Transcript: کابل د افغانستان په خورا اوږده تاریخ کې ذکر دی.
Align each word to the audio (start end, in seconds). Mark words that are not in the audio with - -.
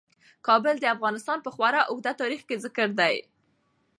کابل 0.47 0.75
د 0.79 0.85
افغانستان 0.95 1.37
په 1.41 1.49
خورا 1.55 1.81
اوږده 1.89 2.11
تاریخ 2.21 2.41
کې 2.47 2.61
ذکر 2.65 2.87
دی. 2.99 3.15